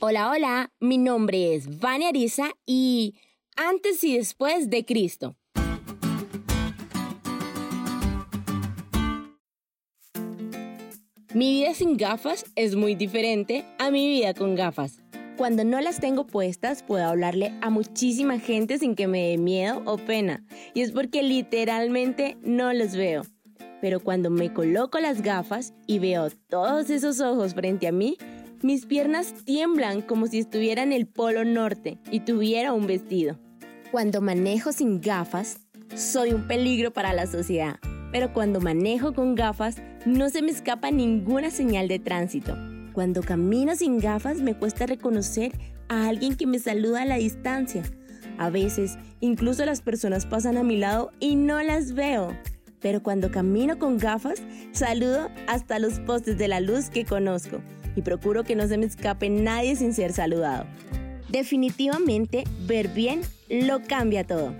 Hola, 0.00 0.30
hola, 0.30 0.72
mi 0.78 0.96
nombre 0.96 1.56
es 1.56 1.80
Vania 1.80 2.10
Arisa 2.10 2.52
y 2.64 3.16
antes 3.56 4.04
y 4.04 4.16
después 4.16 4.70
de 4.70 4.84
Cristo. 4.84 5.34
Mi 11.34 11.50
vida 11.50 11.74
sin 11.74 11.96
gafas 11.96 12.44
es 12.54 12.76
muy 12.76 12.94
diferente 12.94 13.64
a 13.80 13.90
mi 13.90 14.06
vida 14.06 14.34
con 14.34 14.54
gafas. 14.54 15.02
Cuando 15.36 15.64
no 15.64 15.80
las 15.80 15.98
tengo 15.98 16.28
puestas 16.28 16.84
puedo 16.84 17.04
hablarle 17.04 17.52
a 17.60 17.68
muchísima 17.68 18.38
gente 18.38 18.78
sin 18.78 18.94
que 18.94 19.08
me 19.08 19.30
dé 19.30 19.36
miedo 19.36 19.82
o 19.84 19.96
pena. 19.98 20.44
Y 20.74 20.82
es 20.82 20.92
porque 20.92 21.24
literalmente 21.24 22.36
no 22.42 22.72
los 22.72 22.94
veo. 22.94 23.22
Pero 23.80 23.98
cuando 23.98 24.30
me 24.30 24.52
coloco 24.52 25.00
las 25.00 25.22
gafas 25.22 25.74
y 25.88 25.98
veo 25.98 26.28
todos 26.48 26.88
esos 26.88 27.20
ojos 27.20 27.54
frente 27.54 27.88
a 27.88 27.92
mí, 27.92 28.16
mis 28.62 28.86
piernas 28.86 29.34
tiemblan 29.44 30.02
como 30.02 30.26
si 30.26 30.40
estuviera 30.40 30.82
en 30.82 30.92
el 30.92 31.06
Polo 31.06 31.44
Norte 31.44 31.98
y 32.10 32.20
tuviera 32.20 32.72
un 32.72 32.86
vestido. 32.86 33.38
Cuando 33.92 34.20
manejo 34.20 34.72
sin 34.72 35.00
gafas, 35.00 35.60
soy 35.94 36.32
un 36.32 36.48
peligro 36.48 36.92
para 36.92 37.12
la 37.12 37.26
sociedad. 37.26 37.76
Pero 38.10 38.32
cuando 38.32 38.60
manejo 38.60 39.12
con 39.14 39.34
gafas, 39.34 39.76
no 40.06 40.28
se 40.28 40.42
me 40.42 40.50
escapa 40.50 40.90
ninguna 40.90 41.50
señal 41.50 41.88
de 41.88 41.98
tránsito. 41.98 42.56
Cuando 42.92 43.22
camino 43.22 43.76
sin 43.76 43.98
gafas, 43.98 44.40
me 44.40 44.54
cuesta 44.54 44.86
reconocer 44.86 45.52
a 45.88 46.08
alguien 46.08 46.36
que 46.36 46.46
me 46.46 46.58
saluda 46.58 47.02
a 47.02 47.06
la 47.06 47.16
distancia. 47.16 47.84
A 48.38 48.50
veces, 48.50 48.98
incluso 49.20 49.64
las 49.66 49.82
personas 49.82 50.26
pasan 50.26 50.56
a 50.56 50.64
mi 50.64 50.78
lado 50.78 51.12
y 51.20 51.36
no 51.36 51.62
las 51.62 51.92
veo. 51.92 52.36
Pero 52.80 53.02
cuando 53.02 53.30
camino 53.30 53.78
con 53.78 53.98
gafas, 53.98 54.42
saludo 54.72 55.28
hasta 55.46 55.78
los 55.78 56.00
postes 56.00 56.38
de 56.38 56.48
la 56.48 56.60
luz 56.60 56.90
que 56.90 57.04
conozco 57.04 57.60
y 57.96 58.02
procuro 58.02 58.44
que 58.44 58.56
no 58.56 58.66
se 58.68 58.78
me 58.78 58.86
escape 58.86 59.30
nadie 59.30 59.76
sin 59.76 59.92
ser 59.92 60.12
saludado. 60.12 60.66
Definitivamente, 61.28 62.44
ver 62.66 62.88
bien 62.88 63.20
lo 63.48 63.82
cambia 63.82 64.24
todo. 64.24 64.54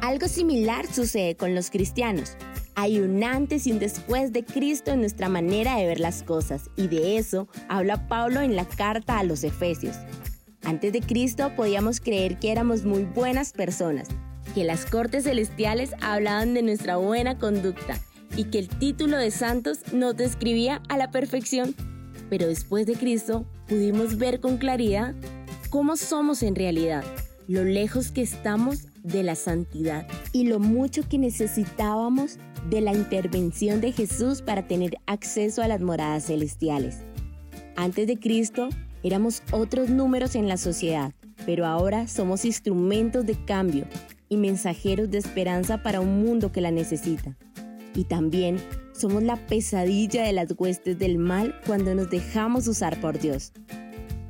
Algo 0.00 0.28
similar 0.28 0.86
sucede 0.86 1.36
con 1.36 1.54
los 1.54 1.70
cristianos. 1.70 2.36
Hay 2.74 3.00
un 3.00 3.22
antes 3.22 3.66
y 3.66 3.72
un 3.72 3.78
después 3.78 4.32
de 4.32 4.44
Cristo 4.44 4.92
en 4.92 5.00
nuestra 5.00 5.28
manera 5.28 5.76
de 5.76 5.86
ver 5.86 6.00
las 6.00 6.22
cosas, 6.22 6.70
y 6.76 6.88
de 6.88 7.18
eso 7.18 7.48
habla 7.68 8.08
Pablo 8.08 8.40
en 8.40 8.56
la 8.56 8.64
carta 8.64 9.18
a 9.18 9.24
los 9.24 9.44
Efesios. 9.44 9.96
Antes 10.62 10.92
de 10.92 11.00
Cristo 11.00 11.52
podíamos 11.56 12.00
creer 12.00 12.38
que 12.38 12.52
éramos 12.52 12.84
muy 12.84 13.04
buenas 13.04 13.52
personas, 13.52 14.08
que 14.54 14.64
las 14.64 14.86
cortes 14.86 15.24
celestiales 15.24 15.90
hablaban 16.00 16.54
de 16.54 16.62
nuestra 16.62 16.96
buena 16.96 17.38
conducta 17.38 18.00
y 18.36 18.44
que 18.44 18.58
el 18.58 18.68
título 18.68 19.18
de 19.18 19.30
santos 19.30 19.92
nos 19.92 20.16
describía 20.16 20.80
a 20.88 20.96
la 20.96 21.10
perfección 21.10 21.74
pero 22.30 22.46
después 22.46 22.86
de 22.86 22.94
Cristo 22.94 23.44
pudimos 23.68 24.16
ver 24.16 24.40
con 24.40 24.56
claridad 24.56 25.14
cómo 25.68 25.96
somos 25.96 26.42
en 26.42 26.54
realidad, 26.54 27.04
lo 27.48 27.64
lejos 27.64 28.12
que 28.12 28.22
estamos 28.22 28.86
de 29.02 29.22
la 29.22 29.34
santidad 29.34 30.06
y 30.32 30.44
lo 30.44 30.60
mucho 30.60 31.06
que 31.08 31.18
necesitábamos 31.18 32.38
de 32.70 32.80
la 32.80 32.92
intervención 32.92 33.80
de 33.80 33.92
Jesús 33.92 34.40
para 34.42 34.66
tener 34.66 34.96
acceso 35.06 35.60
a 35.62 35.68
las 35.68 35.80
moradas 35.80 36.26
celestiales. 36.26 36.98
Antes 37.76 38.06
de 38.06 38.18
Cristo 38.18 38.68
éramos 39.02 39.42
otros 39.50 39.90
números 39.90 40.34
en 40.34 40.46
la 40.46 40.56
sociedad, 40.56 41.12
pero 41.46 41.66
ahora 41.66 42.06
somos 42.06 42.44
instrumentos 42.44 43.26
de 43.26 43.44
cambio 43.44 43.86
y 44.28 44.36
mensajeros 44.36 45.10
de 45.10 45.18
esperanza 45.18 45.82
para 45.82 46.00
un 46.00 46.22
mundo 46.22 46.52
que 46.52 46.60
la 46.60 46.70
necesita. 46.70 47.36
Y 47.94 48.04
también 48.04 48.58
somos 49.00 49.22
la 49.22 49.36
pesadilla 49.36 50.24
de 50.24 50.32
las 50.32 50.54
huestes 50.58 50.98
del 50.98 51.16
mal 51.16 51.54
cuando 51.66 51.94
nos 51.94 52.10
dejamos 52.10 52.68
usar 52.68 53.00
por 53.00 53.18
Dios. 53.18 53.52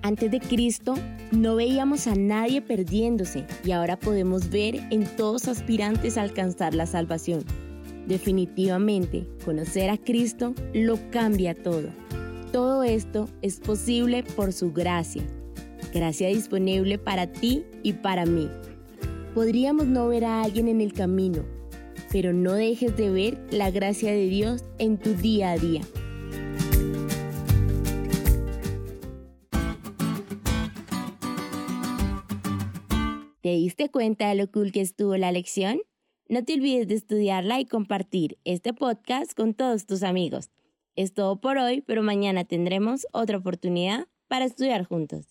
Antes 0.02 0.30
de 0.30 0.38
Cristo 0.38 0.94
no 1.32 1.56
veíamos 1.56 2.06
a 2.06 2.14
nadie 2.14 2.62
perdiéndose 2.62 3.46
y 3.64 3.72
ahora 3.72 3.98
podemos 3.98 4.48
ver 4.48 4.76
en 4.90 5.04
todos 5.16 5.48
aspirantes 5.48 6.16
a 6.16 6.22
alcanzar 6.22 6.74
la 6.74 6.86
salvación. 6.86 7.44
Definitivamente, 8.06 9.26
conocer 9.44 9.90
a 9.90 9.98
Cristo 9.98 10.54
lo 10.72 10.98
cambia 11.10 11.54
todo. 11.54 11.88
Todo 12.52 12.84
esto 12.84 13.28
es 13.42 13.58
posible 13.58 14.22
por 14.22 14.52
su 14.52 14.72
gracia. 14.72 15.24
Gracia 15.92 16.28
disponible 16.28 16.96
para 16.98 17.26
ti 17.26 17.64
y 17.82 17.94
para 17.94 18.24
mí. 18.24 18.48
Podríamos 19.34 19.86
no 19.86 20.08
ver 20.08 20.24
a 20.24 20.42
alguien 20.42 20.68
en 20.68 20.80
el 20.80 20.92
camino, 20.92 21.44
pero 22.12 22.32
no 22.32 22.52
dejes 22.52 22.96
de 22.96 23.10
ver 23.10 23.38
la 23.50 23.70
gracia 23.70 24.10
de 24.12 24.26
Dios 24.26 24.64
en 24.78 24.98
tu 24.98 25.14
día 25.14 25.52
a 25.52 25.58
día. 25.58 25.82
¿Te 33.40 33.50
diste 33.50 33.88
cuenta 33.88 34.28
de 34.28 34.34
lo 34.34 34.50
cool 34.50 34.70
que 34.70 34.80
estuvo 34.80 35.16
la 35.16 35.32
lección? 35.32 35.80
No 36.28 36.44
te 36.44 36.54
olvides 36.54 36.86
de 36.88 36.94
estudiarla 36.94 37.58
y 37.58 37.64
compartir 37.64 38.38
este 38.44 38.74
podcast 38.74 39.32
con 39.34 39.54
todos 39.54 39.86
tus 39.86 40.02
amigos. 40.02 40.50
Es 40.94 41.14
todo 41.14 41.40
por 41.40 41.58
hoy, 41.58 41.80
pero 41.80 42.02
mañana 42.02 42.44
tendremos 42.44 43.06
otra 43.12 43.38
oportunidad 43.38 44.06
para 44.28 44.44
estudiar 44.44 44.84
juntos. 44.84 45.26